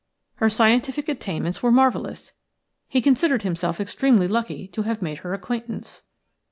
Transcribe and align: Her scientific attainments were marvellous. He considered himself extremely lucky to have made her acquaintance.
Her 0.37 0.49
scientific 0.49 1.07
attainments 1.07 1.61
were 1.61 1.71
marvellous. 1.71 2.31
He 2.87 3.03
considered 3.03 3.43
himself 3.43 3.79
extremely 3.79 4.27
lucky 4.27 4.67
to 4.69 4.81
have 4.81 4.99
made 5.03 5.19
her 5.19 5.35
acquaintance. 5.35 6.01